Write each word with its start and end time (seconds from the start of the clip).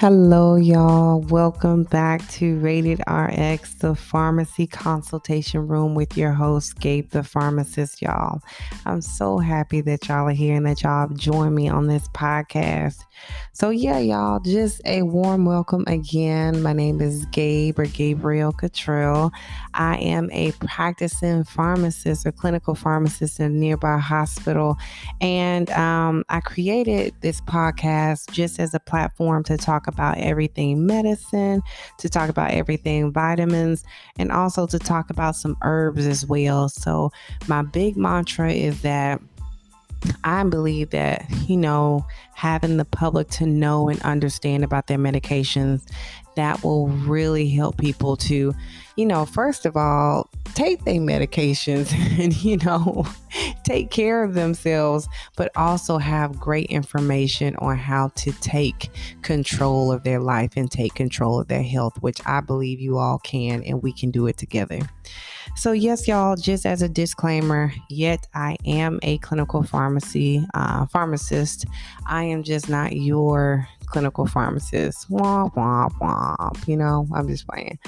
Hello, 0.00 0.56
y'all. 0.56 1.20
Welcome 1.20 1.82
back 1.82 2.26
to 2.28 2.58
Rated 2.60 3.00
RX, 3.06 3.74
the 3.74 3.94
pharmacy 3.94 4.66
consultation 4.66 5.68
room 5.68 5.94
with 5.94 6.16
your 6.16 6.32
host, 6.32 6.80
Gabe, 6.80 7.10
the 7.10 7.22
pharmacist, 7.22 8.00
y'all. 8.00 8.40
I'm 8.86 9.02
so 9.02 9.36
happy 9.36 9.82
that 9.82 10.08
y'all 10.08 10.26
are 10.26 10.30
here 10.30 10.56
and 10.56 10.64
that 10.64 10.82
y'all 10.82 11.06
have 11.06 11.14
joined 11.18 11.54
me 11.54 11.68
on 11.68 11.86
this 11.86 12.08
podcast. 12.14 13.04
So, 13.52 13.68
yeah, 13.68 13.98
y'all, 13.98 14.40
just 14.40 14.80
a 14.86 15.02
warm 15.02 15.44
welcome 15.44 15.84
again. 15.86 16.62
My 16.62 16.72
name 16.72 17.02
is 17.02 17.26
Gabe 17.26 17.78
or 17.78 17.84
Gabriel 17.84 18.52
Cottrell. 18.52 19.30
I 19.74 19.98
am 19.98 20.30
a 20.32 20.52
practicing 20.52 21.44
pharmacist 21.44 22.24
or 22.24 22.32
clinical 22.32 22.74
pharmacist 22.74 23.38
in 23.38 23.44
a 23.44 23.48
nearby 23.50 23.98
hospital. 23.98 24.78
And 25.20 25.68
um, 25.72 26.24
I 26.30 26.40
created 26.40 27.14
this 27.20 27.42
podcast 27.42 28.30
just 28.30 28.58
as 28.58 28.72
a 28.72 28.80
platform 28.80 29.44
to 29.44 29.58
talk 29.58 29.88
about 29.90 30.18
everything 30.18 30.86
medicine, 30.86 31.62
to 31.98 32.08
talk 32.08 32.30
about 32.30 32.52
everything 32.52 33.12
vitamins, 33.12 33.84
and 34.18 34.32
also 34.32 34.66
to 34.66 34.78
talk 34.78 35.10
about 35.10 35.36
some 35.36 35.56
herbs 35.62 36.06
as 36.06 36.24
well. 36.26 36.68
So, 36.68 37.10
my 37.46 37.62
big 37.62 37.96
mantra 37.96 38.52
is 38.52 38.80
that 38.82 39.20
I 40.24 40.42
believe 40.44 40.90
that, 40.90 41.26
you 41.48 41.56
know, 41.56 42.06
having 42.34 42.76
the 42.78 42.84
public 42.84 43.28
to 43.30 43.46
know 43.46 43.88
and 43.88 44.00
understand 44.02 44.64
about 44.64 44.86
their 44.86 44.98
medications, 44.98 45.86
that 46.36 46.62
will 46.64 46.88
really 46.88 47.48
help 47.48 47.76
people 47.76 48.16
to, 48.16 48.54
you 48.96 49.06
know, 49.06 49.26
first 49.26 49.66
of 49.66 49.76
all, 49.76 50.28
take 50.54 50.84
their 50.84 50.94
medications 50.94 51.92
and, 52.18 52.42
you 52.42 52.56
know, 52.58 53.06
take 53.64 53.90
care 53.90 54.22
of 54.22 54.34
themselves, 54.34 55.08
but 55.36 55.50
also 55.56 55.98
have 55.98 56.38
great 56.38 56.66
information 56.66 57.56
on 57.56 57.76
how 57.76 58.08
to 58.16 58.32
take 58.40 58.90
control 59.22 59.92
of 59.92 60.04
their 60.04 60.20
life 60.20 60.52
and 60.56 60.70
take 60.70 60.94
control 60.94 61.40
of 61.40 61.48
their 61.48 61.62
health, 61.62 62.00
which 62.00 62.20
I 62.26 62.40
believe 62.40 62.80
you 62.80 62.98
all 62.98 63.18
can, 63.18 63.62
and 63.64 63.82
we 63.82 63.92
can 63.92 64.10
do 64.10 64.26
it 64.26 64.36
together. 64.36 64.80
So, 65.56 65.72
yes, 65.72 66.06
y'all, 66.06 66.36
just 66.36 66.64
as 66.64 66.82
a 66.82 66.88
disclaimer, 66.88 67.72
yet 67.88 68.26
I 68.34 68.56
am 68.64 69.00
a 69.02 69.18
clinical 69.18 69.62
pharmacy 69.62 70.44
uh, 70.54 70.86
pharmacist. 70.86 71.66
I 72.06 72.24
am 72.24 72.42
just 72.42 72.68
not 72.68 72.92
your 72.92 73.66
clinical 73.90 74.26
pharmacist. 74.26 75.10
Womp, 75.10 75.54
womp, 75.54 75.92
womp. 75.98 76.68
You 76.68 76.76
know, 76.76 77.06
I'm 77.12 77.28
just 77.28 77.46
playing. 77.46 77.78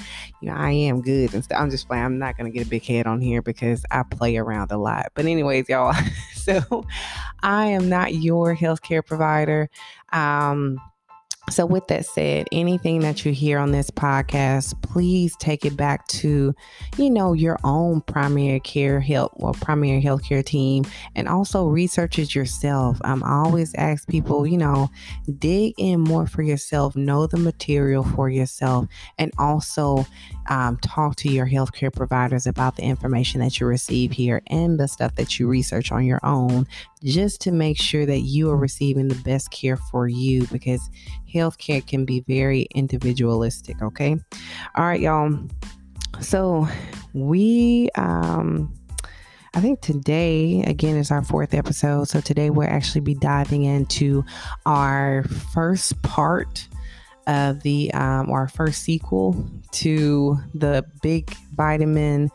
You 0.40 0.48
know, 0.48 0.54
I 0.54 0.70
am 0.70 1.00
good 1.00 1.32
and 1.34 1.42
stuff. 1.44 1.60
I'm 1.60 1.70
just 1.70 1.86
playing. 1.86 2.04
I'm 2.04 2.18
not 2.18 2.36
going 2.36 2.50
to 2.50 2.56
get 2.56 2.66
a 2.66 2.70
big 2.70 2.84
head 2.84 3.06
on 3.06 3.20
here 3.20 3.42
because 3.42 3.84
I 3.90 4.02
play 4.02 4.36
around 4.36 4.70
a 4.70 4.78
lot. 4.78 5.12
But, 5.14 5.26
anyways, 5.26 5.68
y'all, 5.68 5.94
so 6.34 6.84
I 7.42 7.66
am 7.66 7.88
not 7.88 8.14
your 8.14 8.54
healthcare 8.56 9.04
provider. 9.04 9.70
Um, 10.12 10.80
so, 11.50 11.66
with 11.66 11.88
that 11.88 12.06
said, 12.06 12.46
anything 12.52 13.00
that 13.00 13.24
you 13.24 13.32
hear 13.32 13.58
on 13.58 13.72
this 13.72 13.90
podcast, 13.90 14.80
please 14.80 15.34
take 15.36 15.64
it 15.64 15.76
back 15.76 16.06
to, 16.08 16.54
you 16.96 17.10
know, 17.10 17.32
your 17.32 17.58
own 17.64 18.00
primary 18.00 18.60
care 18.60 19.00
help 19.00 19.32
or 19.34 19.52
primary 19.52 20.00
healthcare 20.00 20.44
team 20.44 20.84
and 21.16 21.28
also 21.28 21.66
research 21.66 22.20
it 22.20 22.32
yourself. 22.34 22.98
I'm 23.02 23.24
always 23.24 23.74
ask 23.74 24.06
people, 24.08 24.46
you 24.46 24.56
know, 24.56 24.88
dig 25.38 25.74
in 25.78 26.00
more 26.00 26.28
for 26.28 26.42
yourself, 26.42 26.94
know 26.94 27.26
the 27.26 27.38
material 27.38 28.04
for 28.04 28.30
yourself, 28.30 28.86
and 29.18 29.32
also 29.36 30.06
um, 30.48 30.76
talk 30.78 31.16
to 31.16 31.28
your 31.28 31.46
healthcare 31.46 31.92
providers 31.92 32.46
about 32.46 32.76
the 32.76 32.82
information 32.82 33.40
that 33.40 33.58
you 33.58 33.66
receive 33.66 34.12
here 34.12 34.42
and 34.46 34.78
the 34.78 34.86
stuff 34.86 35.16
that 35.16 35.40
you 35.40 35.48
research 35.48 35.90
on 35.90 36.04
your 36.04 36.20
own, 36.22 36.68
just 37.02 37.40
to 37.42 37.50
make 37.50 37.78
sure 37.78 38.06
that 38.06 38.20
you 38.20 38.48
are 38.48 38.56
receiving 38.56 39.08
the 39.08 39.14
best 39.16 39.50
care 39.50 39.76
for 39.76 40.06
you 40.08 40.46
because 40.46 40.88
healthcare 41.32 41.86
can 41.86 42.04
be 42.04 42.20
very 42.20 42.66
individualistic. 42.74 43.80
Okay. 43.82 44.16
All 44.76 44.84
right, 44.84 45.00
y'all. 45.00 45.38
So 46.20 46.68
we, 47.14 47.88
um, 47.96 48.72
I 49.54 49.60
think 49.60 49.80
today, 49.80 50.62
again, 50.66 50.96
is 50.96 51.10
our 51.10 51.22
fourth 51.22 51.54
episode. 51.54 52.08
So 52.08 52.20
today 52.20 52.50
we'll 52.50 52.68
actually 52.68 53.02
be 53.02 53.14
diving 53.14 53.64
into 53.64 54.24
our 54.66 55.24
first 55.52 56.00
part 56.02 56.68
of 57.26 57.62
the 57.62 57.92
um, 57.94 58.30
our 58.30 58.48
first 58.48 58.82
sequel 58.82 59.46
to 59.72 60.38
the 60.54 60.84
big 61.02 61.34
vitamin 61.54 62.30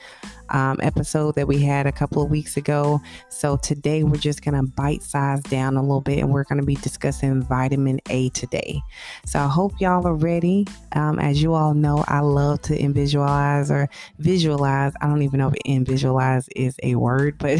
um, 0.49 0.79
episode 0.81 1.35
that 1.35 1.47
we 1.47 1.61
had 1.61 1.87
a 1.87 1.91
couple 1.91 2.21
of 2.21 2.29
weeks 2.29 2.57
ago. 2.57 3.01
So 3.29 3.57
today 3.57 4.03
we're 4.03 4.17
just 4.17 4.43
going 4.43 4.55
to 4.55 4.71
bite 4.71 5.03
size 5.03 5.41
down 5.43 5.77
a 5.77 5.81
little 5.81 6.01
bit 6.01 6.19
and 6.19 6.31
we're 6.31 6.45
going 6.45 6.59
to 6.59 6.65
be 6.65 6.75
discussing 6.75 7.41
vitamin 7.41 7.99
A 8.09 8.29
today. 8.29 8.81
So 9.25 9.39
I 9.39 9.47
hope 9.47 9.73
y'all 9.79 10.07
are 10.07 10.15
ready. 10.15 10.65
Um, 10.93 11.19
as 11.19 11.41
you 11.41 11.53
all 11.53 11.73
know, 11.73 12.03
I 12.07 12.19
love 12.19 12.61
to 12.63 12.89
visualize 12.89 13.69
or 13.69 13.89
visualize. 14.19 14.93
I 15.01 15.07
don't 15.07 15.21
even 15.21 15.39
know 15.39 15.51
if 15.53 15.87
visualize 15.87 16.47
is 16.55 16.75
a 16.83 16.95
word, 16.95 17.37
but 17.37 17.59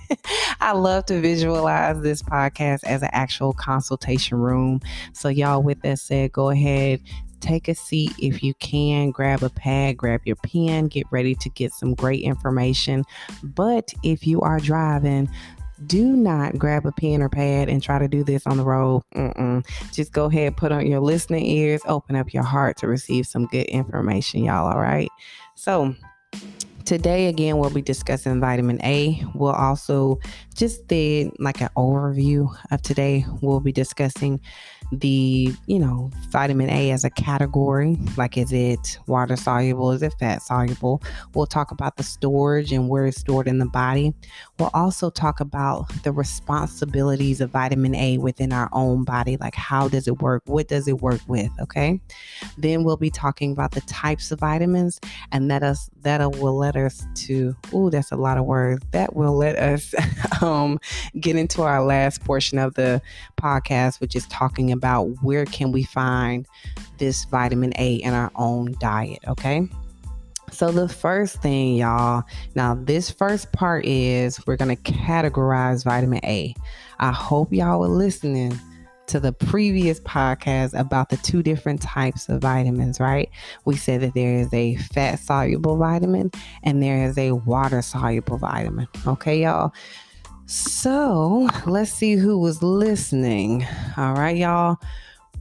I 0.60 0.72
love 0.72 1.06
to 1.06 1.20
visualize 1.20 2.00
this 2.02 2.22
podcast 2.22 2.84
as 2.84 3.02
an 3.02 3.10
actual 3.12 3.52
consultation 3.52 4.38
room. 4.38 4.80
So 5.12 5.28
y'all, 5.28 5.62
with 5.62 5.80
that 5.82 5.98
said, 5.98 6.32
go 6.32 6.50
ahead, 6.50 7.00
take 7.42 7.68
a 7.68 7.74
seat 7.74 8.12
if 8.18 8.42
you 8.42 8.54
can, 8.54 9.10
grab 9.10 9.42
a 9.42 9.50
pad, 9.50 9.96
grab 9.96 10.22
your 10.24 10.36
pen, 10.36 10.88
get 10.88 11.06
ready 11.10 11.34
to 11.34 11.48
get 11.50 11.72
some 11.72 11.94
great 11.94 12.22
information. 12.22 13.04
But 13.42 13.92
if 14.02 14.26
you 14.26 14.40
are 14.40 14.60
driving, 14.60 15.28
do 15.86 16.04
not 16.16 16.58
grab 16.58 16.86
a 16.86 16.92
pen 16.92 17.22
or 17.22 17.28
pad 17.28 17.68
and 17.68 17.82
try 17.82 17.98
to 17.98 18.08
do 18.08 18.22
this 18.22 18.46
on 18.46 18.56
the 18.56 18.64
road. 18.64 19.02
Mm-mm. 19.14 19.66
Just 19.92 20.12
go 20.12 20.26
ahead, 20.26 20.56
put 20.56 20.72
on 20.72 20.86
your 20.86 21.00
listening 21.00 21.44
ears, 21.44 21.82
open 21.86 22.16
up 22.16 22.32
your 22.32 22.44
heart 22.44 22.76
to 22.78 22.86
receive 22.86 23.26
some 23.26 23.46
good 23.46 23.66
information, 23.66 24.44
y'all. 24.44 24.70
All 24.72 24.80
right. 24.80 25.10
So, 25.54 25.94
Today, 26.84 27.28
again, 27.28 27.58
we'll 27.58 27.70
be 27.70 27.82
discussing 27.82 28.40
vitamin 28.40 28.82
A. 28.84 29.24
We'll 29.34 29.52
also 29.52 30.18
just 30.54 30.86
did 30.88 31.30
like 31.38 31.60
an 31.60 31.68
overview 31.76 32.54
of 32.70 32.82
today. 32.82 33.24
We'll 33.40 33.60
be 33.60 33.72
discussing 33.72 34.40
the, 34.90 35.54
you 35.66 35.78
know, 35.78 36.10
vitamin 36.28 36.68
A 36.68 36.90
as 36.90 37.04
a 37.04 37.10
category. 37.10 37.96
Like, 38.16 38.36
is 38.36 38.52
it 38.52 38.98
water 39.06 39.36
soluble? 39.36 39.92
Is 39.92 40.02
it 40.02 40.12
fat 40.18 40.42
soluble? 40.42 41.02
We'll 41.34 41.46
talk 41.46 41.70
about 41.70 41.96
the 41.96 42.02
storage 42.02 42.72
and 42.72 42.88
where 42.88 43.06
it's 43.06 43.18
stored 43.18 43.48
in 43.48 43.58
the 43.58 43.66
body. 43.66 44.12
We'll 44.58 44.70
also 44.74 45.08
talk 45.08 45.40
about 45.40 45.88
the 46.02 46.12
responsibilities 46.12 47.40
of 47.40 47.50
vitamin 47.50 47.94
A 47.94 48.18
within 48.18 48.52
our 48.52 48.68
own 48.72 49.04
body. 49.04 49.38
Like, 49.38 49.54
how 49.54 49.88
does 49.88 50.06
it 50.08 50.20
work? 50.20 50.42
What 50.46 50.68
does 50.68 50.86
it 50.88 51.00
work 51.00 51.20
with? 51.26 51.50
Okay. 51.60 52.00
Then 52.58 52.84
we'll 52.84 52.98
be 52.98 53.10
talking 53.10 53.52
about 53.52 53.70
the 53.70 53.80
types 53.82 54.30
of 54.30 54.40
vitamins, 54.40 55.00
and 55.30 55.50
that 55.50 55.62
us 55.62 55.88
that 56.02 56.20
will 56.38 56.58
let 56.58 56.71
us 56.76 57.04
to. 57.26 57.56
Oh, 57.72 57.90
that's 57.90 58.12
a 58.12 58.16
lot 58.16 58.38
of 58.38 58.44
words. 58.44 58.84
That 58.92 59.16
will 59.16 59.36
let 59.36 59.56
us 59.56 59.94
um, 60.42 60.78
get 61.18 61.36
into 61.36 61.62
our 61.62 61.82
last 61.82 62.24
portion 62.24 62.58
of 62.58 62.74
the 62.74 63.00
podcast, 63.40 64.00
which 64.00 64.14
is 64.14 64.26
talking 64.26 64.70
about 64.70 64.82
about 64.82 65.22
where 65.22 65.44
can 65.44 65.70
we 65.70 65.84
find 65.84 66.46
this 66.98 67.24
vitamin 67.26 67.72
A 67.78 67.94
in 67.94 68.14
our 68.14 68.32
own 68.34 68.74
diet, 68.80 69.20
okay? 69.28 69.68
So 70.50 70.72
the 70.72 70.88
first 70.88 71.40
thing, 71.40 71.76
y'all, 71.76 72.24
now 72.56 72.74
this 72.74 73.10
first 73.10 73.52
part 73.52 73.86
is 73.86 74.44
we're 74.46 74.56
going 74.56 74.76
to 74.76 74.82
categorize 74.92 75.84
vitamin 75.84 76.20
A. 76.24 76.54
I 76.98 77.12
hope 77.12 77.52
y'all 77.52 77.84
are 77.84 77.88
listening 77.88 78.58
to 79.12 79.20
the 79.20 79.30
previous 79.30 80.00
podcast 80.00 80.72
about 80.72 81.10
the 81.10 81.18
two 81.18 81.42
different 81.42 81.82
types 81.82 82.30
of 82.30 82.40
vitamins, 82.40 82.98
right? 82.98 83.28
We 83.66 83.76
said 83.76 84.00
that 84.00 84.14
there 84.14 84.36
is 84.36 84.48
a 84.54 84.76
fat 84.76 85.18
soluble 85.18 85.76
vitamin 85.76 86.30
and 86.62 86.82
there 86.82 87.04
is 87.04 87.18
a 87.18 87.32
water 87.32 87.82
soluble 87.82 88.38
vitamin. 88.38 88.88
Okay, 89.06 89.42
y'all. 89.42 89.74
So 90.46 91.46
let's 91.66 91.92
see 91.92 92.14
who 92.14 92.38
was 92.38 92.62
listening. 92.62 93.66
All 93.98 94.14
right, 94.14 94.34
y'all. 94.34 94.78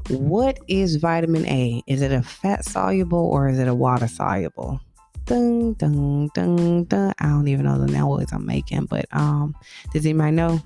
What 0.10 0.60
is 0.68 0.98
vitamin 0.98 1.48
A? 1.48 1.82
Is 1.88 2.02
it 2.02 2.12
a 2.12 2.22
fat 2.22 2.66
soluble 2.66 3.26
or 3.26 3.48
is 3.48 3.58
it 3.58 3.70
a 3.70 3.74
water 3.74 4.10
soluble? 4.10 4.82
Dun, 5.24 5.76
dun, 5.76 6.30
dun, 6.34 6.84
dun. 6.84 7.14
I 7.20 7.28
don't 7.28 7.48
even 7.48 7.64
know 7.64 7.80
the 7.80 7.90
noise 7.90 8.34
I'm 8.34 8.46
making, 8.46 8.88
but 8.88 9.06
um, 9.14 9.56
does 9.94 10.06
anybody 10.06 10.32
know? 10.32 10.62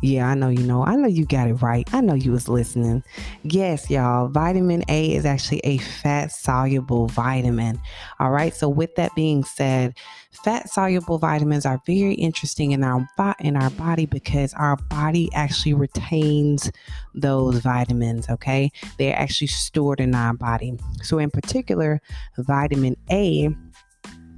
Yeah, 0.00 0.28
I 0.28 0.34
know 0.34 0.48
you 0.48 0.62
know. 0.62 0.84
I 0.84 0.94
know 0.94 1.08
you 1.08 1.26
got 1.26 1.48
it 1.48 1.54
right. 1.54 1.88
I 1.92 2.00
know 2.00 2.14
you 2.14 2.30
was 2.30 2.48
listening. 2.48 3.02
Yes, 3.42 3.90
y'all. 3.90 4.28
Vitamin 4.28 4.84
A 4.88 5.14
is 5.14 5.24
actually 5.24 5.60
a 5.64 5.78
fat 5.78 6.30
soluble 6.30 7.08
vitamin. 7.08 7.80
All 8.20 8.30
right. 8.30 8.54
So 8.54 8.68
with 8.68 8.94
that 8.94 9.12
being 9.16 9.42
said, 9.42 9.96
fat 10.44 10.68
soluble 10.70 11.18
vitamins 11.18 11.66
are 11.66 11.80
very 11.84 12.14
interesting 12.14 12.70
in 12.70 12.84
our 12.84 13.06
in 13.40 13.56
our 13.56 13.70
body 13.70 14.06
because 14.06 14.54
our 14.54 14.76
body 14.76 15.30
actually 15.34 15.74
retains 15.74 16.70
those 17.14 17.58
vitamins, 17.58 18.28
okay? 18.28 18.70
They're 18.98 19.16
actually 19.18 19.48
stored 19.48 19.98
in 20.00 20.14
our 20.14 20.34
body. 20.34 20.78
So 21.02 21.18
in 21.18 21.30
particular, 21.30 22.00
vitamin 22.36 22.96
A 23.10 23.48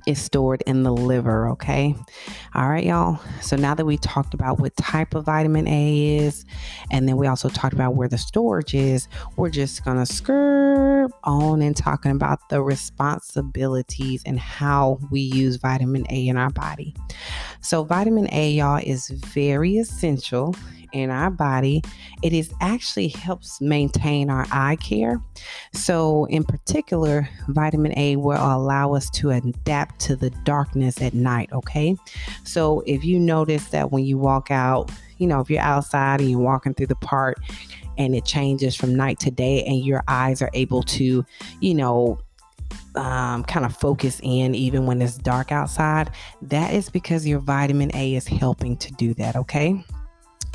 is 0.06 0.20
stored 0.20 0.62
in 0.67 0.82
the 0.82 0.93
liver, 0.93 1.49
okay? 1.50 1.94
All 2.55 2.69
right, 2.69 2.85
y'all. 2.85 3.20
So 3.41 3.56
now 3.56 3.75
that 3.75 3.85
we 3.85 3.97
talked 3.99 4.35
about 4.35 4.61
what 4.61 4.76
type 4.76 5.14
of 5.14 5.25
vitamin 5.25 5.67
A 5.69 6.17
is, 6.19 6.44
and 6.91 7.08
then 7.08 7.17
we 7.17 7.26
also 7.26 7.49
talked 7.49 7.75
about 7.75 7.94
where 7.94 8.08
the 8.08 8.19
storage 8.19 8.75
is, 8.75 9.08
we're 9.37 9.50
just 9.50 9.85
gonna 9.85 10.06
skirt 10.06 11.11
on 11.25 11.62
and 11.62 11.76
talking 11.76 12.12
about 12.12 12.49
the 12.49 12.62
responsibilities 12.62 14.23
and 14.26 14.38
how 14.38 14.99
we 15.11 15.20
use 15.20 15.56
vitamin 15.56 16.06
A 16.11 16.29
in 16.29 16.37
our 16.37 16.50
body. 16.50 16.94
So, 17.61 17.85
vitamin 17.85 18.29
A, 18.32 18.52
y'all, 18.52 18.81
is 18.82 19.08
very 19.08 19.76
essential 19.76 20.55
in 20.92 21.10
our 21.10 21.31
body. 21.31 21.82
It 22.22 22.32
is 22.32 22.52
actually 22.60 23.08
helps 23.08 23.60
maintain 23.60 24.31
our 24.31 24.46
eye 24.50 24.76
care. 24.76 25.20
So, 25.72 26.26
in 26.26 26.44
particular, 26.44 27.28
vitamin 27.48 27.96
A 27.98 28.16
will 28.16 28.38
allow 28.38 28.94
us 28.94 29.10
to 29.10 29.31
adapt 29.31 30.00
to 30.00 30.16
the 30.16 30.31
darkness 30.44 31.00
at 31.00 31.14
night. 31.14 31.50
Okay. 31.52 31.96
So, 32.44 32.82
if 32.87 33.04
you 33.04 33.19
notice 33.19 33.66
that 33.69 33.92
when 33.92 34.04
you 34.04 34.19
walk 34.19 34.50
out, 34.50 34.90
you 35.19 35.26
know, 35.26 35.40
if 35.40 35.50
you're 35.50 35.60
outside 35.60 36.20
and 36.20 36.31
you're 36.31 36.40
walking 36.40 36.75
through 36.75 36.87
the 36.87 36.96
park 36.96 37.37
and 37.98 38.14
it 38.14 38.25
changes 38.25 38.75
from 38.75 38.94
night 38.94 39.19
to 39.20 39.31
day 39.31 39.62
and 39.64 39.84
your 39.84 40.02
eyes 40.08 40.40
are 40.40 40.50
able 40.54 40.82
to, 40.82 41.25
you 41.60 41.75
know, 41.75 42.19
um, 42.96 43.44
kind 43.44 43.64
of 43.64 43.76
focus 43.76 44.20
in 44.22 44.54
even 44.54 44.87
when 44.87 45.00
it's 45.00 45.16
dark 45.16 45.52
outside, 45.52 46.10
that 46.42 46.75
is 46.75 46.88
because 46.88 47.26
your 47.26 47.38
vitamin 47.38 47.90
A 47.94 48.14
is 48.14 48.26
helping 48.26 48.76
to 48.78 48.92
do 48.92 49.14
that, 49.14 49.37
okay? 49.37 49.84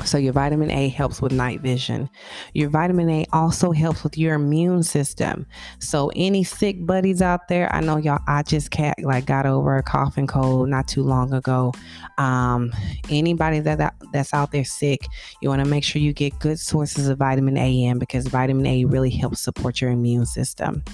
So, 0.04 0.18
your 0.18 0.32
vitamin 0.32 0.70
A 0.70 0.88
helps 0.88 1.20
with 1.22 1.32
night 1.32 1.62
vision. 1.62 2.08
Your 2.52 2.68
vitamin 2.68 3.08
A 3.08 3.26
also 3.32 3.72
helps 3.72 4.04
with 4.04 4.16
your 4.16 4.34
immune 4.34 4.82
system. 4.82 5.46
So, 5.78 6.12
any 6.14 6.44
sick 6.44 6.84
buddies 6.84 7.22
out 7.22 7.48
there, 7.48 7.74
I 7.74 7.80
know 7.80 7.96
y'all, 7.96 8.20
I 8.28 8.42
just 8.42 8.70
cat 8.70 8.96
like 9.02 9.26
got 9.26 9.46
over 9.46 9.76
a 9.76 9.82
cough 9.82 10.16
and 10.16 10.28
cold 10.28 10.68
not 10.68 10.86
too 10.86 11.02
long 11.02 11.32
ago. 11.32 11.72
Um, 12.18 12.72
anybody 13.10 13.60
that, 13.60 13.78
that 13.78 13.94
that's 14.12 14.34
out 14.34 14.52
there 14.52 14.64
sick, 14.64 15.06
you 15.40 15.48
want 15.48 15.64
to 15.64 15.68
make 15.68 15.82
sure 15.82 16.00
you 16.00 16.12
get 16.12 16.38
good 16.38 16.60
sources 16.60 17.08
of 17.08 17.18
vitamin 17.18 17.56
A 17.56 17.84
in 17.84 17.98
because 17.98 18.26
vitamin 18.28 18.66
A 18.66 18.84
really 18.84 19.10
helps 19.10 19.40
support 19.40 19.80
your 19.80 19.90
immune 19.90 20.26
system. 20.26 20.84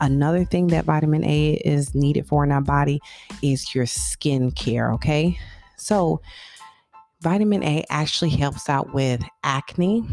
Another 0.00 0.44
thing 0.44 0.68
that 0.68 0.84
vitamin 0.84 1.24
A 1.24 1.52
is 1.64 1.94
needed 1.94 2.26
for 2.26 2.44
in 2.44 2.52
our 2.52 2.60
body 2.60 3.00
is 3.42 3.74
your 3.74 3.86
skin 3.86 4.50
care, 4.52 4.92
okay? 4.92 5.38
So, 5.76 6.20
Vitamin 7.20 7.64
A 7.64 7.84
actually 7.90 8.30
helps 8.30 8.68
out 8.68 8.94
with 8.94 9.22
acne. 9.42 10.04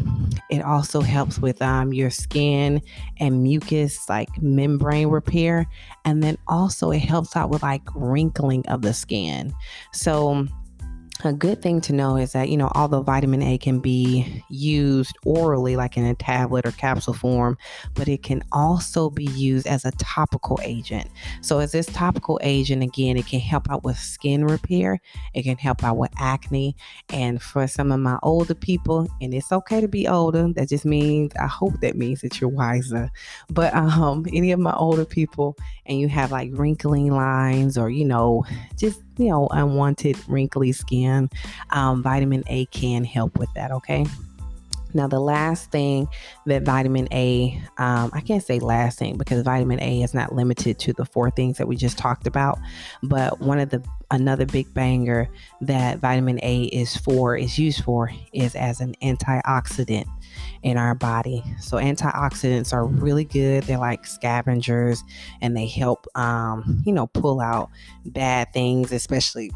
It 0.50 0.62
also 0.62 1.00
helps 1.00 1.38
with 1.38 1.62
um, 1.62 1.92
your 1.92 2.10
skin 2.10 2.82
and 3.18 3.44
mucus, 3.44 4.08
like 4.08 4.28
membrane 4.42 5.08
repair. 5.08 5.66
And 6.04 6.22
then 6.22 6.36
also, 6.48 6.90
it 6.90 6.98
helps 6.98 7.36
out 7.36 7.48
with 7.48 7.62
like 7.62 7.82
wrinkling 7.94 8.66
of 8.66 8.82
the 8.82 8.92
skin. 8.92 9.54
So, 9.92 10.48
a 11.24 11.32
good 11.32 11.62
thing 11.62 11.80
to 11.82 11.92
know 11.92 12.16
is 12.16 12.32
that, 12.32 12.48
you 12.48 12.56
know, 12.56 12.70
although 12.74 13.02
vitamin 13.02 13.42
A 13.42 13.58
can 13.58 13.80
be 13.80 14.42
used 14.48 15.16
orally, 15.24 15.76
like 15.76 15.96
in 15.96 16.04
a 16.04 16.14
tablet 16.14 16.66
or 16.66 16.72
capsule 16.72 17.14
form, 17.14 17.56
but 17.94 18.08
it 18.08 18.22
can 18.22 18.42
also 18.52 19.08
be 19.08 19.24
used 19.24 19.66
as 19.66 19.84
a 19.84 19.92
topical 19.92 20.58
agent. 20.62 21.08
So, 21.40 21.58
as 21.58 21.72
this 21.72 21.86
topical 21.86 22.40
agent, 22.42 22.82
again, 22.82 23.16
it 23.16 23.26
can 23.26 23.40
help 23.40 23.70
out 23.70 23.84
with 23.84 23.98
skin 23.98 24.44
repair, 24.44 25.00
it 25.34 25.44
can 25.44 25.56
help 25.56 25.84
out 25.84 25.96
with 25.96 26.10
acne. 26.18 26.76
And 27.08 27.40
for 27.40 27.66
some 27.66 27.92
of 27.92 28.00
my 28.00 28.18
older 28.22 28.54
people, 28.54 29.08
and 29.20 29.32
it's 29.32 29.52
okay 29.52 29.80
to 29.80 29.88
be 29.88 30.08
older, 30.08 30.52
that 30.54 30.68
just 30.68 30.84
means, 30.84 31.32
I 31.40 31.46
hope 31.46 31.80
that 31.80 31.96
means 31.96 32.20
that 32.22 32.40
you're 32.40 32.50
wiser. 32.50 33.10
But 33.48 33.74
um, 33.74 34.26
any 34.32 34.52
of 34.52 34.60
my 34.60 34.74
older 34.74 35.04
people, 35.04 35.56
and 35.86 36.00
you 36.00 36.08
have 36.08 36.32
like 36.32 36.50
wrinkling 36.52 37.12
lines 37.12 37.78
or, 37.78 37.90
you 37.90 38.04
know, 38.04 38.44
just 38.76 39.02
you 39.16 39.28
know, 39.28 39.48
unwanted 39.50 40.16
wrinkly 40.28 40.72
skin, 40.72 41.30
um, 41.70 42.02
vitamin 42.02 42.44
A 42.48 42.66
can 42.66 43.04
help 43.04 43.38
with 43.38 43.52
that, 43.54 43.72
okay? 43.72 44.06
Now, 44.96 45.06
the 45.06 45.20
last 45.20 45.70
thing 45.70 46.08
that 46.46 46.62
vitamin 46.62 47.06
A, 47.12 47.62
um, 47.76 48.10
I 48.14 48.20
can't 48.20 48.42
say 48.42 48.58
last 48.58 48.98
thing 48.98 49.18
because 49.18 49.42
vitamin 49.42 49.80
A 49.82 50.02
is 50.02 50.14
not 50.14 50.34
limited 50.34 50.78
to 50.80 50.92
the 50.94 51.04
four 51.04 51.30
things 51.30 51.58
that 51.58 51.68
we 51.68 51.76
just 51.76 51.98
talked 51.98 52.26
about. 52.26 52.58
But 53.02 53.38
one 53.40 53.58
of 53.58 53.70
the 53.70 53.84
another 54.10 54.46
big 54.46 54.72
banger 54.72 55.28
that 55.60 55.98
vitamin 55.98 56.38
A 56.42 56.64
is 56.64 56.96
for, 56.96 57.36
is 57.36 57.58
used 57.58 57.84
for, 57.84 58.10
is 58.32 58.54
as 58.54 58.80
an 58.80 58.94
antioxidant 59.02 60.06
in 60.62 60.78
our 60.78 60.94
body. 60.94 61.42
So 61.60 61.76
antioxidants 61.76 62.72
are 62.72 62.86
really 62.86 63.24
good. 63.24 63.64
They're 63.64 63.78
like 63.78 64.06
scavengers 64.06 65.02
and 65.40 65.56
they 65.56 65.66
help 65.66 66.06
um, 66.14 66.82
you 66.86 66.92
know, 66.92 67.06
pull 67.08 67.40
out 67.40 67.70
bad 68.06 68.52
things, 68.52 68.92
especially 68.92 69.50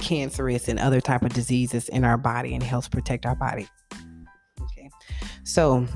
cancerous 0.00 0.68
and 0.68 0.78
other 0.78 1.00
type 1.00 1.22
of 1.22 1.32
diseases 1.32 1.88
in 1.88 2.04
our 2.04 2.16
body 2.16 2.54
and 2.54 2.62
helps 2.62 2.88
protect 2.88 3.26
our 3.26 3.36
body. 3.36 3.68
Okay. 4.82 4.90
So 5.44 5.86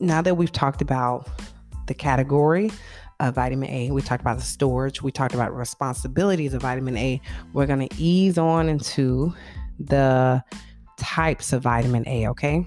now 0.00 0.22
that 0.22 0.36
we've 0.36 0.52
talked 0.52 0.82
about 0.82 1.28
the 1.86 1.94
category 1.94 2.70
of 3.20 3.34
vitamin 3.34 3.68
A, 3.70 3.90
we 3.90 4.00
talked 4.02 4.20
about 4.20 4.38
the 4.38 4.44
storage, 4.44 5.02
we 5.02 5.10
talked 5.10 5.34
about 5.34 5.54
responsibilities 5.54 6.54
of 6.54 6.62
vitamin 6.62 6.96
A, 6.96 7.20
we're 7.52 7.66
going 7.66 7.88
to 7.88 7.96
ease 8.00 8.38
on 8.38 8.68
into 8.68 9.34
the 9.80 10.42
types 10.96 11.52
of 11.52 11.62
vitamin 11.62 12.06
A, 12.06 12.28
okay? 12.28 12.64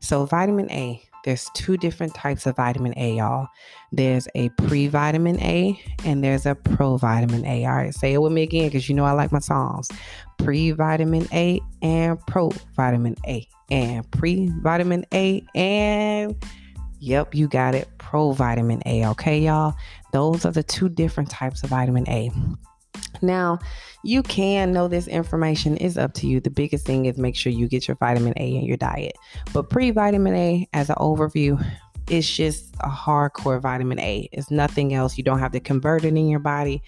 So, 0.00 0.24
vitamin 0.24 0.70
A, 0.70 1.02
there's 1.24 1.48
two 1.54 1.76
different 1.76 2.14
types 2.14 2.46
of 2.46 2.56
vitamin 2.56 2.94
A, 2.96 3.16
y'all. 3.16 3.48
There's 3.92 4.26
a 4.34 4.48
pre 4.50 4.88
vitamin 4.88 5.40
A 5.40 5.80
and 6.04 6.22
there's 6.22 6.46
a 6.46 6.54
pro 6.54 6.96
vitamin 6.96 7.44
A. 7.44 7.64
All 7.64 7.74
right, 7.74 7.94
say 7.94 8.14
it 8.14 8.18
with 8.22 8.32
me 8.32 8.42
again 8.42 8.68
because 8.68 8.88
you 8.88 8.94
know 8.94 9.04
I 9.04 9.12
like 9.12 9.32
my 9.32 9.38
songs. 9.38 9.88
Pre 10.38 10.72
vitamin 10.72 11.28
A 11.32 11.60
and 11.80 12.18
pro 12.26 12.50
vitamin 12.76 13.16
A. 13.26 13.46
And 13.70 14.10
pre 14.10 14.50
vitamin 14.62 15.04
A 15.14 15.44
and 15.54 16.34
Yep, 17.04 17.34
you 17.34 17.48
got 17.48 17.74
it. 17.74 17.88
Pro 17.98 18.30
vitamin 18.30 18.80
A. 18.86 19.04
Okay, 19.08 19.40
y'all. 19.40 19.74
Those 20.12 20.44
are 20.44 20.52
the 20.52 20.62
two 20.62 20.88
different 20.88 21.30
types 21.30 21.64
of 21.64 21.70
vitamin 21.70 22.08
A. 22.08 22.30
Now, 23.22 23.58
you 24.02 24.22
can 24.22 24.72
know 24.72 24.88
this 24.88 25.06
information 25.06 25.76
is 25.76 25.96
up 25.96 26.12
to 26.14 26.26
you. 26.26 26.40
The 26.40 26.50
biggest 26.50 26.84
thing 26.84 27.06
is 27.06 27.16
make 27.18 27.36
sure 27.36 27.52
you 27.52 27.68
get 27.68 27.86
your 27.88 27.96
vitamin 27.96 28.34
A 28.36 28.56
in 28.56 28.64
your 28.64 28.76
diet. 28.76 29.12
But 29.52 29.70
pre 29.70 29.90
vitamin 29.90 30.34
A, 30.34 30.68
as 30.72 30.90
an 30.90 30.96
overview, 30.96 31.64
it's 32.08 32.28
just 32.28 32.74
a 32.80 32.88
hardcore 32.88 33.60
vitamin 33.60 34.00
A. 34.00 34.28
It's 34.32 34.50
nothing 34.50 34.92
else. 34.92 35.16
You 35.16 35.24
don't 35.24 35.38
have 35.38 35.52
to 35.52 35.60
convert 35.60 36.04
it 36.04 36.08
in 36.08 36.28
your 36.28 36.40
body. 36.40 36.82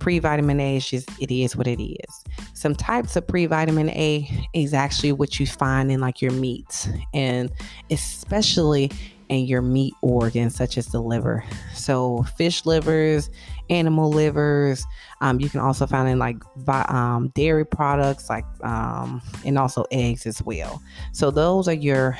Pre 0.00 0.18
vitamin 0.18 0.60
A 0.60 0.76
is 0.76 0.88
just, 0.88 1.08
it 1.20 1.32
is 1.32 1.56
what 1.56 1.66
it 1.66 1.82
is. 1.82 2.24
Some 2.54 2.74
types 2.74 3.16
of 3.16 3.26
pre 3.26 3.46
vitamin 3.46 3.90
A 3.90 4.48
is 4.54 4.74
actually 4.74 5.12
what 5.12 5.38
you 5.38 5.46
find 5.46 5.90
in 5.92 6.00
like 6.00 6.20
your 6.20 6.32
meats, 6.32 6.88
and 7.14 7.50
especially 7.90 8.90
in 9.28 9.46
your 9.46 9.62
meat 9.62 9.94
organs, 10.02 10.56
such 10.56 10.76
as 10.76 10.88
the 10.88 11.00
liver. 11.00 11.44
So, 11.74 12.24
fish 12.36 12.66
livers, 12.66 13.30
animal 13.70 14.10
livers. 14.10 14.84
Um, 15.20 15.40
you 15.40 15.48
can 15.48 15.60
also 15.60 15.86
find 15.86 16.08
in 16.08 16.18
like 16.18 16.36
um, 16.68 17.32
dairy 17.34 17.64
products, 17.64 18.28
like 18.28 18.44
um, 18.62 19.22
and 19.44 19.58
also 19.58 19.84
eggs 19.90 20.26
as 20.26 20.42
well. 20.42 20.82
So 21.12 21.30
those 21.30 21.68
are 21.68 21.74
your 21.74 22.18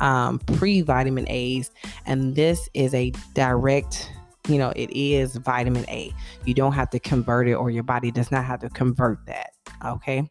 um, 0.00 0.38
pre 0.40 0.82
vitamin 0.82 1.26
A's, 1.28 1.70
and 2.04 2.34
this 2.34 2.68
is 2.74 2.92
a 2.94 3.12
direct. 3.34 4.12
You 4.48 4.56
know, 4.56 4.72
it 4.76 4.90
is 4.90 5.36
vitamin 5.36 5.84
A. 5.88 6.12
You 6.46 6.54
don't 6.54 6.72
have 6.72 6.90
to 6.90 6.98
convert 6.98 7.48
it, 7.48 7.54
or 7.54 7.70
your 7.70 7.82
body 7.82 8.10
does 8.10 8.30
not 8.30 8.44
have 8.44 8.60
to 8.60 8.70
convert 8.70 9.24
that. 9.26 9.50
Okay. 9.84 10.28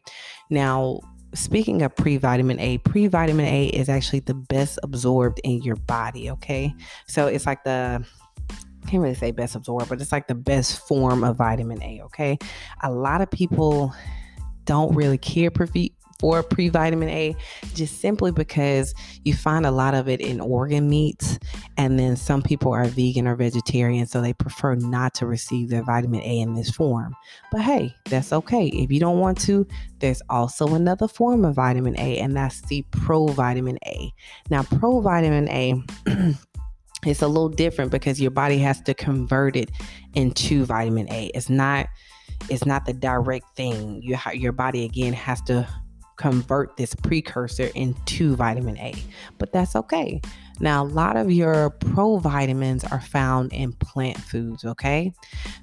Now, 0.50 1.00
speaking 1.34 1.82
of 1.82 1.94
pre 1.94 2.16
vitamin 2.16 2.58
A, 2.58 2.78
pre 2.78 3.06
vitamin 3.06 3.46
A 3.46 3.66
is 3.66 3.88
actually 3.88 4.20
the 4.20 4.34
best 4.34 4.78
absorbed 4.82 5.40
in 5.44 5.62
your 5.62 5.76
body. 5.76 6.30
Okay. 6.30 6.74
So 7.06 7.26
it's 7.26 7.46
like 7.46 7.62
the 7.64 8.04
can't 8.86 9.02
really 9.02 9.14
say 9.14 9.30
best 9.30 9.54
absorb, 9.54 9.88
but 9.88 10.00
it's 10.00 10.12
like 10.12 10.28
the 10.28 10.34
best 10.34 10.86
form 10.86 11.24
of 11.24 11.36
vitamin 11.36 11.82
A. 11.82 12.00
Okay. 12.04 12.38
A 12.82 12.90
lot 12.90 13.20
of 13.20 13.30
people 13.30 13.94
don't 14.64 14.94
really 14.94 15.18
care 15.18 15.50
for 16.20 16.42
pre 16.42 16.68
vitamin 16.68 17.08
A 17.08 17.36
just 17.74 18.00
simply 18.00 18.32
because 18.32 18.92
you 19.24 19.34
find 19.34 19.64
a 19.64 19.70
lot 19.70 19.94
of 19.94 20.08
it 20.08 20.20
in 20.20 20.40
organ 20.40 20.88
meats. 20.88 21.38
And 21.76 21.98
then 21.98 22.16
some 22.16 22.42
people 22.42 22.72
are 22.72 22.86
vegan 22.86 23.28
or 23.28 23.36
vegetarian, 23.36 24.06
so 24.06 24.20
they 24.20 24.32
prefer 24.32 24.74
not 24.74 25.14
to 25.14 25.26
receive 25.26 25.68
their 25.68 25.84
vitamin 25.84 26.20
A 26.22 26.40
in 26.40 26.54
this 26.54 26.70
form. 26.70 27.14
But 27.52 27.62
hey, 27.62 27.94
that's 28.06 28.32
okay. 28.32 28.66
If 28.66 28.90
you 28.90 29.00
don't 29.00 29.20
want 29.20 29.40
to, 29.42 29.66
there's 30.00 30.22
also 30.28 30.74
another 30.74 31.08
form 31.08 31.44
of 31.44 31.54
vitamin 31.54 31.98
A, 31.98 32.18
and 32.18 32.36
that's 32.36 32.60
the 32.62 32.84
provitamin 32.90 33.78
A. 33.86 34.12
Now, 34.50 34.62
provitamin 34.62 35.48
A. 35.48 36.34
it's 37.06 37.22
a 37.22 37.28
little 37.28 37.48
different 37.48 37.90
because 37.90 38.20
your 38.20 38.30
body 38.30 38.58
has 38.58 38.80
to 38.82 38.94
convert 38.94 39.56
it 39.56 39.70
into 40.14 40.64
vitamin 40.64 41.10
A. 41.12 41.26
It's 41.34 41.48
not 41.48 41.86
it's 42.48 42.66
not 42.66 42.86
the 42.86 42.92
direct 42.92 43.56
thing. 43.56 44.00
You 44.02 44.18
your 44.34 44.52
body 44.52 44.84
again 44.84 45.12
has 45.12 45.40
to 45.42 45.68
convert 46.18 46.76
this 46.76 46.94
precursor 46.94 47.70
into 47.74 48.36
vitamin 48.36 48.76
A. 48.78 48.94
But 49.38 49.52
that's 49.52 49.74
okay. 49.76 50.20
Now, 50.60 50.84
a 50.84 50.86
lot 50.86 51.16
of 51.16 51.30
your 51.30 51.70
provitamins 51.70 52.90
are 52.90 53.00
found 53.00 53.52
in 53.52 53.72
plant 53.74 54.18
foods, 54.18 54.64
okay? 54.64 55.12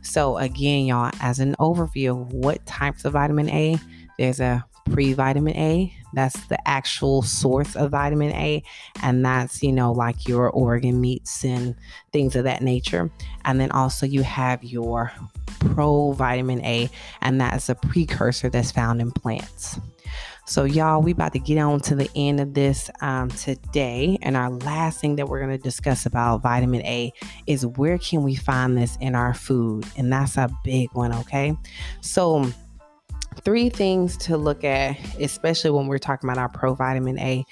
So, 0.01 0.37
again, 0.37 0.85
y'all, 0.85 1.11
as 1.19 1.39
an 1.39 1.55
overview 1.59 2.21
of 2.21 2.31
what 2.31 2.65
types 2.65 3.03
of 3.03 3.13
vitamin 3.13 3.49
A, 3.49 3.77
there's 4.17 4.39
a 4.39 4.63
pre 4.85 5.13
vitamin 5.13 5.55
A. 5.57 5.93
That's 6.15 6.45
the 6.47 6.67
actual 6.67 7.21
source 7.21 7.75
of 7.75 7.91
vitamin 7.91 8.31
A. 8.31 8.63
And 9.03 9.25
that's, 9.25 9.61
you 9.61 9.71
know, 9.71 9.91
like 9.91 10.27
your 10.27 10.49
organ 10.49 10.99
meats 10.99 11.43
and 11.43 11.75
things 12.11 12.35
of 12.35 12.45
that 12.45 12.61
nature. 12.61 13.11
And 13.43 13.59
then 13.59 13.71
also 13.71 14.05
you 14.05 14.23
have 14.23 14.63
your 14.63 15.11
pro 15.59 16.11
vitamin 16.13 16.63
A, 16.63 16.89
and 17.21 17.39
that's 17.39 17.69
a 17.69 17.75
precursor 17.75 18.49
that's 18.49 18.71
found 18.71 19.01
in 19.01 19.11
plants. 19.11 19.79
So, 20.47 20.63
y'all, 20.63 21.01
we 21.01 21.11
about 21.11 21.33
to 21.33 21.39
get 21.39 21.57
on 21.57 21.79
to 21.81 21.95
the 21.95 22.07
end 22.15 22.39
of 22.39 22.53
this 22.53 22.91
um, 23.01 23.29
today. 23.29 24.19
And 24.21 24.37
our 24.37 24.51
last 24.51 25.01
thing 25.01 25.15
that 25.15 25.27
we're 25.27 25.39
going 25.39 25.57
to 25.57 25.63
discuss 25.63 26.05
about 26.05 26.43
vitamin 26.43 26.85
A 26.85 27.11
is 27.47 27.65
where 27.65 27.97
can 27.97 28.21
we 28.21 28.35
find 28.35 28.77
this 28.77 28.95
in 29.01 29.15
our 29.15 29.33
food? 29.33 29.85
And 29.97 30.13
that's 30.13 30.37
a 30.37 30.49
big 30.63 30.89
one, 30.93 31.13
okay? 31.13 31.57
So, 32.01 32.51
three 33.43 33.69
things 33.69 34.17
to 34.17 34.37
look 34.37 34.63
at, 34.63 34.97
especially 35.19 35.71
when 35.71 35.87
we're 35.87 35.97
talking 35.97 36.29
about 36.29 36.39
our 36.39 36.49
provitamin 36.49 37.19
A. 37.19 37.45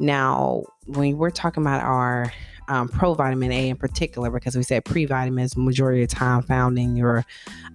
Now, 0.00 0.64
when 0.86 1.16
we're 1.16 1.30
talking 1.30 1.62
about 1.62 1.82
our 1.82 2.32
um, 2.68 2.88
provitamin 2.88 3.52
A 3.52 3.68
in 3.68 3.76
particular, 3.76 4.30
because 4.30 4.56
we 4.56 4.62
said 4.62 4.84
pre-vitamins 4.84 5.56
majority 5.56 6.02
of 6.02 6.08
the 6.08 6.16
time 6.16 6.42
found 6.42 6.78
in 6.78 6.96
your 6.96 7.24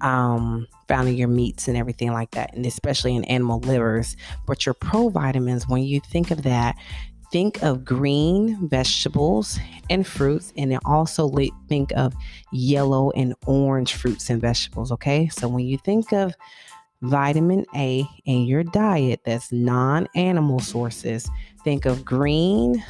um, 0.01 0.67
found 0.87 1.07
in 1.07 1.15
your 1.15 1.27
meats 1.27 1.67
and 1.67 1.77
everything 1.77 2.11
like 2.11 2.31
that, 2.31 2.53
and 2.55 2.65
especially 2.65 3.15
in 3.15 3.23
animal 3.25 3.59
livers. 3.59 4.17
But 4.47 4.65
your 4.65 4.75
provitamins, 4.75 5.69
when 5.69 5.83
you 5.83 5.99
think 5.99 6.31
of 6.31 6.43
that, 6.43 6.75
think 7.31 7.61
of 7.61 7.85
green 7.85 8.67
vegetables 8.67 9.59
and 9.91 10.05
fruits, 10.07 10.51
and 10.57 10.71
then 10.71 10.79
also 10.85 11.31
think 11.67 11.91
of 11.95 12.15
yellow 12.51 13.11
and 13.11 13.35
orange 13.45 13.93
fruits 13.93 14.31
and 14.31 14.41
vegetables. 14.41 14.91
Okay, 14.91 15.27
so 15.27 15.47
when 15.47 15.65
you 15.65 15.77
think 15.77 16.11
of 16.11 16.33
vitamin 17.01 17.65
A 17.75 18.05
in 18.25 18.43
your 18.43 18.63
diet 18.63 19.21
that's 19.25 19.51
non 19.51 20.07
animal 20.15 20.59
sources. 20.59 21.29
Think 21.63 21.85
of 21.85 22.05
green 22.05 22.83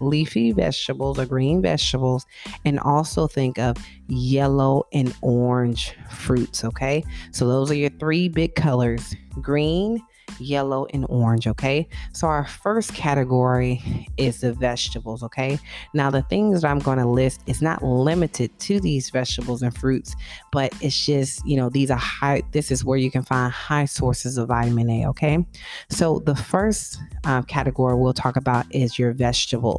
leafy 0.00 0.52
vegetables 0.52 1.18
or 1.18 1.26
green 1.26 1.62
vegetables, 1.62 2.26
and 2.64 2.78
also 2.80 3.26
think 3.26 3.58
of 3.58 3.76
yellow 4.08 4.84
and 4.92 5.14
orange 5.22 5.94
fruits. 6.10 6.64
Okay, 6.64 7.04
so 7.32 7.46
those 7.46 7.70
are 7.70 7.74
your 7.74 7.90
three 7.90 8.28
big 8.28 8.54
colors 8.54 9.14
green, 9.40 10.00
yellow, 10.38 10.86
and 10.92 11.06
orange. 11.08 11.46
Okay, 11.46 11.88
so 12.12 12.26
our 12.26 12.46
first 12.46 12.94
category 12.94 13.82
is 14.16 14.40
the 14.40 14.52
vegetables. 14.52 15.22
Okay, 15.22 15.58
now 15.92 16.10
the 16.10 16.22
things 16.22 16.62
that 16.62 16.70
I'm 16.70 16.78
going 16.78 16.98
to 16.98 17.06
list 17.06 17.42
is 17.46 17.60
not 17.62 17.82
limited 17.82 18.56
to 18.60 18.80
these 18.80 19.10
vegetables 19.10 19.62
and 19.62 19.76
fruits, 19.76 20.14
but 20.52 20.72
it's 20.80 21.04
just, 21.04 21.44
you 21.46 21.56
know, 21.56 21.68
these 21.68 21.90
are 21.90 21.98
high, 21.98 22.42
this 22.52 22.70
is 22.70 22.84
where 22.84 22.98
you 22.98 23.10
can 23.10 23.22
find 23.22 23.52
high 23.52 23.84
sources 23.84 24.38
of 24.38 24.48
vitamin 24.48 24.90
A. 24.90 25.06
Okay, 25.08 25.44
so 25.90 26.20
the 26.20 26.36
first 26.36 26.98
um, 27.24 27.44
category 27.44 27.94
we'll 27.96 28.12
talk 28.12 28.36
about 28.36 28.66
is 28.74 28.98
your 28.98 29.12
vegetables. 29.12 29.73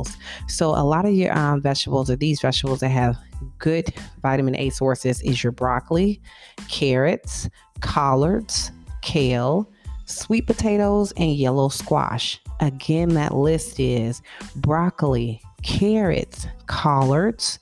So 0.48 0.70
a 0.70 0.84
lot 0.84 1.06
of 1.06 1.14
your 1.14 1.38
um, 1.38 1.62
vegetables 1.62 2.10
are 2.10 2.16
these 2.16 2.42
vegetables 2.42 2.80
that 2.80 2.90
have 2.90 3.18
good 3.60 3.94
vitamin 4.22 4.56
A 4.56 4.70
sources 4.70 5.22
is 5.22 5.44
your 5.44 5.52
broccoli, 5.52 6.22
carrots, 6.68 7.50
collards, 7.82 8.72
kale, 9.02 9.70
sweet 10.06 10.48
potatoes, 10.48 11.12
and 11.18 11.34
yellow 11.34 11.70
squash. 11.70 12.42
Again, 12.60 13.10
that 13.16 13.36
list 13.36 13.80
is 13.80 14.22
broccoli, 14.56 15.42
carrots, 15.64 16.48
collards. 16.68 17.60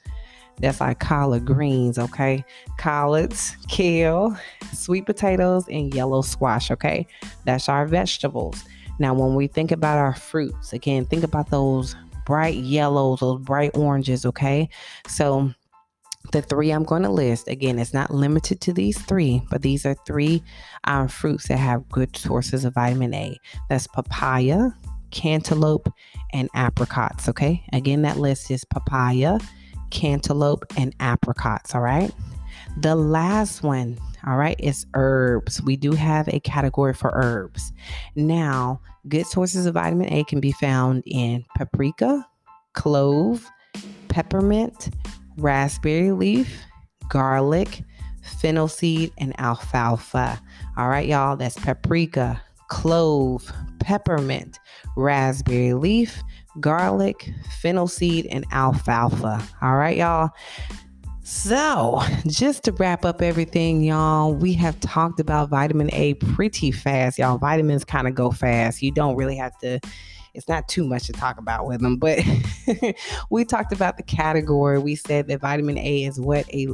That's 0.59 0.79
like 0.79 0.99
collard 0.99 1.45
greens, 1.45 1.97
okay? 1.97 2.45
Collards, 2.77 3.57
kale, 3.69 4.37
sweet 4.71 5.05
potatoes, 5.05 5.67
and 5.67 5.93
yellow 5.93 6.21
squash, 6.21 6.69
okay? 6.69 7.07
That's 7.43 7.67
our 7.67 7.87
vegetables. 7.87 8.63
Now, 8.99 9.15
when 9.15 9.33
we 9.33 9.47
think 9.47 9.71
about 9.71 9.97
our 9.97 10.13
fruits, 10.13 10.71
again, 10.71 11.05
think 11.05 11.23
about 11.23 11.49
those 11.49 11.95
bright 12.25 12.55
yellows, 12.55 13.19
those 13.19 13.41
bright 13.41 13.71
oranges, 13.75 14.25
okay? 14.25 14.69
So, 15.07 15.53
the 16.31 16.41
three 16.41 16.71
I'm 16.71 16.83
going 16.83 17.03
to 17.03 17.09
list 17.09 17.47
again, 17.47 17.77
it's 17.77 17.93
not 17.93 18.11
limited 18.11 18.61
to 18.61 18.73
these 18.73 18.99
three, 19.01 19.41
but 19.49 19.61
these 19.61 19.85
are 19.85 19.95
three 20.05 20.41
um, 20.85 21.07
fruits 21.07 21.47
that 21.49 21.57
have 21.57 21.89
good 21.89 22.15
sources 22.15 22.65
of 22.65 22.73
vitamin 22.73 23.13
A. 23.13 23.37
That's 23.69 23.87
papaya, 23.87 24.69
cantaloupe, 25.11 25.89
and 26.31 26.49
apricots. 26.55 27.27
Okay, 27.29 27.63
again, 27.73 28.03
that 28.03 28.17
list 28.17 28.49
is 28.51 28.63
papaya, 28.65 29.37
cantaloupe, 29.91 30.65
and 30.77 30.95
apricots. 30.99 31.75
All 31.75 31.81
right, 31.81 32.11
the 32.77 32.95
last 32.95 33.61
one, 33.61 33.99
all 34.25 34.37
right, 34.37 34.59
is 34.59 34.85
herbs. 34.93 35.61
We 35.61 35.75
do 35.75 35.91
have 35.91 36.27
a 36.29 36.39
category 36.39 36.93
for 36.93 37.11
herbs. 37.13 37.73
Now, 38.15 38.81
good 39.07 39.25
sources 39.25 39.65
of 39.65 39.73
vitamin 39.73 40.11
A 40.11 40.23
can 40.23 40.39
be 40.39 40.51
found 40.51 41.03
in 41.05 41.45
paprika, 41.55 42.25
clove, 42.73 43.49
peppermint 44.07 44.89
raspberry 45.37 46.11
leaf, 46.11 46.63
garlic, 47.09 47.83
fennel 48.39 48.67
seed, 48.67 49.11
and 49.17 49.37
alfalfa. 49.39 50.39
All 50.77 50.89
right, 50.89 51.07
y'all, 51.07 51.35
that's 51.35 51.57
paprika, 51.57 52.41
clove, 52.69 53.51
peppermint, 53.79 54.59
raspberry 54.95 55.73
leaf, 55.73 56.21
garlic, 56.59 57.31
fennel 57.61 57.87
seed, 57.87 58.27
and 58.27 58.45
alfalfa. 58.51 59.41
All 59.61 59.75
right, 59.75 59.97
y'all. 59.97 60.29
So, 61.25 62.01
just 62.27 62.63
to 62.65 62.73
wrap 62.73 63.05
up 63.05 63.21
everything, 63.21 63.81
y'all, 63.81 64.33
we 64.33 64.53
have 64.53 64.77
talked 64.81 65.21
about 65.21 65.49
vitamin 65.49 65.89
A 65.93 66.15
pretty 66.15 66.71
fast. 66.71 67.17
Y'all, 67.17 67.37
vitamins 67.37 67.85
kind 67.85 68.07
of 68.07 68.13
go 68.13 68.29
fast. 68.29 68.81
You 68.81 68.91
don't 68.91 69.15
really 69.15 69.37
have 69.37 69.57
to 69.59 69.79
it's 70.33 70.47
not 70.47 70.67
too 70.67 70.83
much 70.83 71.05
to 71.07 71.13
talk 71.13 71.37
about 71.37 71.67
with 71.67 71.81
them, 71.81 71.97
but 71.97 72.19
we 73.29 73.45
talked 73.45 73.71
about 73.71 73.97
the 73.97 74.03
category. 74.03 74.79
We 74.79 74.95
said 74.95 75.27
that 75.27 75.41
vitamin 75.41 75.77
A 75.77 76.03
is 76.03 76.19
what 76.19 76.47
a 76.53 76.67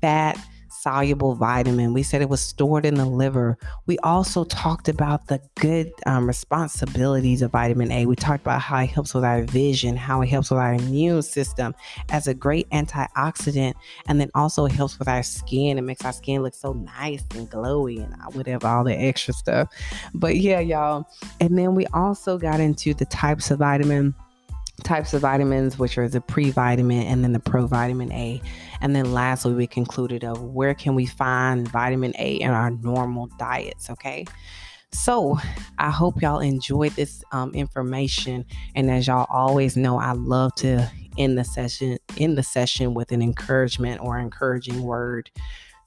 fat 0.00 0.38
soluble 0.82 1.34
vitamin. 1.34 1.94
We 1.94 2.02
said 2.02 2.22
it 2.22 2.28
was 2.28 2.40
stored 2.40 2.84
in 2.84 2.94
the 2.94 3.06
liver. 3.06 3.56
We 3.86 3.98
also 3.98 4.44
talked 4.44 4.88
about 4.88 5.28
the 5.28 5.40
good 5.60 5.92
um, 6.06 6.26
responsibilities 6.26 7.40
of 7.40 7.52
vitamin 7.52 7.92
A. 7.92 8.06
We 8.06 8.16
talked 8.16 8.42
about 8.42 8.60
how 8.60 8.78
it 8.78 8.86
helps 8.86 9.14
with 9.14 9.24
our 9.24 9.42
vision, 9.42 9.96
how 9.96 10.22
it 10.22 10.28
helps 10.28 10.50
with 10.50 10.58
our 10.58 10.74
immune 10.74 11.22
system 11.22 11.74
as 12.10 12.26
a 12.26 12.34
great 12.34 12.68
antioxidant, 12.70 13.74
and 14.08 14.20
then 14.20 14.30
also 14.34 14.66
it 14.66 14.72
helps 14.72 14.98
with 14.98 15.08
our 15.08 15.22
skin. 15.22 15.78
It 15.78 15.82
makes 15.82 16.04
our 16.04 16.12
skin 16.12 16.42
look 16.42 16.54
so 16.54 16.72
nice 16.72 17.22
and 17.36 17.48
glowy 17.48 18.02
and 18.02 18.34
whatever, 18.34 18.66
all 18.66 18.84
the 18.84 18.94
extra 18.94 19.34
stuff. 19.34 19.68
But 20.14 20.36
yeah, 20.36 20.60
y'all. 20.60 21.08
And 21.40 21.56
then 21.56 21.74
we 21.74 21.86
also 21.88 22.38
got 22.38 22.58
into 22.58 22.94
the 22.94 23.06
types 23.06 23.50
of 23.50 23.60
vitamin 23.60 24.14
types 24.84 25.14
of 25.14 25.22
vitamins, 25.22 25.78
which 25.78 25.98
are 25.98 26.08
the 26.08 26.20
pre-vitamin 26.20 27.02
and 27.02 27.22
then 27.22 27.32
the 27.32 27.38
provitamin 27.38 28.12
A. 28.12 28.40
And 28.80 28.96
then 28.96 29.12
lastly, 29.12 29.54
we 29.54 29.66
concluded 29.66 30.24
of 30.24 30.42
where 30.42 30.74
can 30.74 30.94
we 30.94 31.06
find 31.06 31.68
vitamin 31.68 32.12
A 32.18 32.34
in 32.36 32.50
our 32.50 32.70
normal 32.70 33.28
diets, 33.38 33.90
okay? 33.90 34.26
So, 34.94 35.38
I 35.78 35.90
hope 35.90 36.20
y'all 36.20 36.40
enjoyed 36.40 36.92
this 36.92 37.24
um, 37.32 37.54
information. 37.54 38.44
And 38.74 38.90
as 38.90 39.06
y'all 39.06 39.26
always 39.30 39.76
know, 39.76 39.98
I 39.98 40.12
love 40.12 40.54
to 40.56 40.90
end 41.18 41.38
the 41.38 41.44
session 41.44 41.98
in 42.16 42.34
the 42.34 42.42
session 42.42 42.94
with 42.94 43.12
an 43.12 43.22
encouragement 43.22 44.00
or 44.02 44.18
encouraging 44.18 44.82
word. 44.82 45.30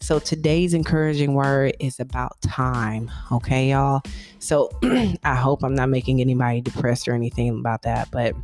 So 0.01 0.19
today's 0.19 0.73
encouraging 0.73 1.33
word 1.33 1.75
is 1.79 1.99
about 1.99 2.39
time. 2.41 3.09
Okay, 3.31 3.69
y'all. 3.71 4.01
So 4.39 4.69
I 5.23 5.35
hope 5.35 5.63
I'm 5.63 5.73
not 5.73 5.89
making 5.89 6.21
anybody 6.21 6.61
depressed 6.61 7.07
or 7.07 7.13
anything 7.13 7.49
about 7.49 7.83
that, 7.83 8.09
but 8.11 8.35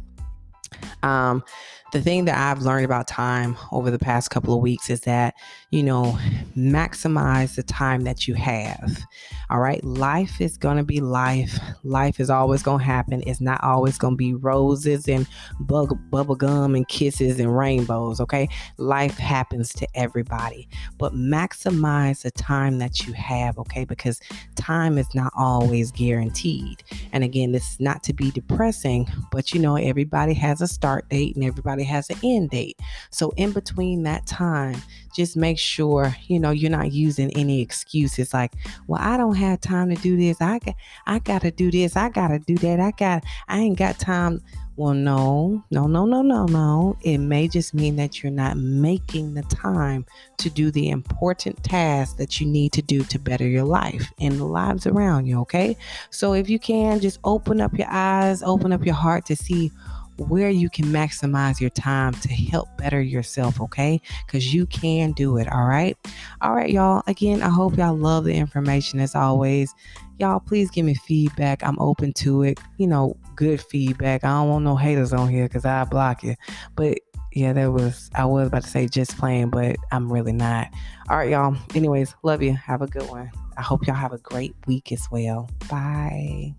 um, 1.03 1.43
the 1.91 2.01
thing 2.01 2.25
that 2.25 2.37
I've 2.37 2.63
learned 2.63 2.85
about 2.85 3.07
time 3.07 3.57
over 3.71 3.91
the 3.91 3.99
past 3.99 4.29
couple 4.29 4.53
of 4.53 4.61
weeks 4.61 4.89
is 4.89 5.01
that, 5.01 5.33
you 5.71 5.83
know, 5.83 6.17
maximize 6.55 7.55
the 7.55 7.63
time 7.63 8.03
that 8.05 8.27
you 8.27 8.33
have. 8.35 9.01
All 9.49 9.59
right. 9.59 9.83
Life 9.83 10.39
is 10.39 10.57
going 10.57 10.77
to 10.77 10.83
be 10.83 11.01
life. 11.01 11.59
Life 11.83 12.21
is 12.21 12.29
always 12.29 12.63
going 12.63 12.79
to 12.79 12.85
happen. 12.85 13.21
It's 13.27 13.41
not 13.41 13.61
always 13.61 13.97
going 13.97 14.13
to 14.13 14.17
be 14.17 14.33
roses 14.33 15.09
and 15.09 15.27
bug, 15.59 15.97
bubble 16.09 16.35
gum 16.35 16.75
and 16.75 16.87
kisses 16.87 17.39
and 17.39 17.57
rainbows. 17.57 18.21
Okay. 18.21 18.47
Life 18.77 19.17
happens 19.17 19.73
to 19.73 19.87
everybody, 19.93 20.69
but 20.97 21.13
maximize 21.13 22.21
the 22.21 22.31
time 22.31 22.79
that 22.79 23.05
you 23.05 23.11
have. 23.13 23.59
Okay. 23.59 23.83
Because 23.83 24.21
time 24.55 24.97
is 24.97 25.13
not 25.13 25.33
always 25.35 25.91
guaranteed. 25.91 26.83
And 27.11 27.25
again, 27.25 27.51
this 27.51 27.71
is 27.71 27.79
not 27.81 28.01
to 28.03 28.13
be 28.13 28.31
depressing, 28.31 29.07
but 29.31 29.53
you 29.53 29.59
know, 29.59 29.75
everybody 29.75 30.33
has 30.35 30.61
a 30.61 30.67
start 30.67 31.09
date 31.09 31.35
and 31.35 31.43
everybody 31.43 31.80
has 31.85 32.09
an 32.09 32.17
end 32.23 32.49
date. 32.49 32.79
So, 33.09 33.31
in 33.37 33.51
between 33.51 34.03
that 34.03 34.25
time, 34.25 34.81
just 35.15 35.35
make 35.35 35.57
sure 35.57 36.15
you 36.27 36.39
know 36.39 36.51
you're 36.51 36.71
not 36.71 36.91
using 36.91 37.31
any 37.37 37.61
excuses 37.61 38.33
like, 38.33 38.53
"Well, 38.87 39.01
I 39.01 39.17
don't 39.17 39.35
have 39.35 39.61
time 39.61 39.89
to 39.89 40.01
do 40.01 40.17
this. 40.17 40.41
I 40.41 40.59
got, 40.59 40.75
I 41.05 41.19
got 41.19 41.41
to 41.41 41.51
do 41.51 41.71
this. 41.71 41.95
I 41.95 42.09
got 42.09 42.29
to 42.29 42.39
do 42.39 42.55
that. 42.57 42.79
I 42.79 42.91
got, 42.91 43.23
I 43.47 43.59
ain't 43.59 43.77
got 43.77 43.99
time." 43.99 44.41
Well, 44.77 44.93
no, 44.93 45.63
no, 45.69 45.85
no, 45.85 46.05
no, 46.05 46.21
no, 46.21 46.45
no. 46.45 46.97
It 47.01 47.17
may 47.17 47.47
just 47.47 47.73
mean 47.73 47.97
that 47.97 48.23
you're 48.23 48.31
not 48.31 48.57
making 48.57 49.33
the 49.33 49.43
time 49.43 50.05
to 50.37 50.49
do 50.49 50.71
the 50.71 50.89
important 50.89 51.63
tasks 51.63 52.15
that 52.15 52.39
you 52.39 52.47
need 52.47 52.71
to 52.73 52.81
do 52.81 53.03
to 53.03 53.19
better 53.19 53.47
your 53.47 53.65
life 53.65 54.11
and 54.19 54.39
the 54.39 54.45
lives 54.45 54.87
around 54.87 55.25
you, 55.25 55.39
okay? 55.41 55.75
So 56.09 56.33
if 56.33 56.49
you 56.49 56.57
can, 56.57 56.99
just 56.99 57.19
open 57.25 57.59
up 57.61 57.77
your 57.77 57.89
eyes, 57.91 58.41
open 58.41 58.71
up 58.71 58.85
your 58.85 58.95
heart 58.95 59.25
to 59.25 59.35
see 59.35 59.71
where 60.17 60.49
you 60.49 60.69
can 60.69 60.85
maximize 60.85 61.59
your 61.59 61.69
time 61.69 62.13
to 62.13 62.29
help 62.29 62.67
better 62.77 63.01
yourself, 63.01 63.59
okay? 63.61 64.01
Because 64.25 64.53
you 64.53 64.65
can 64.67 65.11
do 65.13 65.37
it, 65.37 65.51
all 65.51 65.65
right? 65.65 65.97
All 66.41 66.53
right, 66.53 66.69
y'all. 66.69 67.03
Again, 67.07 67.41
I 67.41 67.49
hope 67.49 67.77
y'all 67.77 67.95
love 67.95 68.25
the 68.25 68.33
information 68.33 68.99
as 68.99 69.15
always. 69.15 69.73
Y'all, 70.19 70.39
please 70.39 70.69
give 70.69 70.85
me 70.85 70.93
feedback. 70.93 71.63
I'm 71.63 71.79
open 71.79 72.13
to 72.13 72.43
it. 72.43 72.59
You 72.77 72.87
know, 72.87 73.17
good 73.35 73.61
feedback. 73.61 74.23
I 74.23 74.29
don't 74.29 74.49
want 74.49 74.65
no 74.65 74.75
haters 74.75 75.13
on 75.13 75.29
here 75.29 75.47
because 75.47 75.65
I 75.65 75.83
block 75.85 76.23
you. 76.23 76.35
But 76.75 76.99
yeah, 77.33 77.53
that 77.53 77.71
was, 77.71 78.09
I 78.13 78.25
was 78.25 78.47
about 78.47 78.63
to 78.63 78.69
say 78.69 78.87
just 78.87 79.17
playing, 79.17 79.49
but 79.49 79.77
I'm 79.91 80.11
really 80.11 80.33
not. 80.33 80.67
All 81.09 81.17
right, 81.17 81.29
y'all. 81.29 81.55
Anyways, 81.73 82.15
love 82.23 82.41
you. 82.41 82.53
Have 82.53 82.81
a 82.81 82.87
good 82.87 83.09
one. 83.09 83.31
I 83.57 83.61
hope 83.61 83.87
y'all 83.87 83.95
have 83.95 84.13
a 84.13 84.17
great 84.19 84.53
week 84.67 84.91
as 84.91 85.07
well. 85.11 85.49
Bye. 85.69 86.53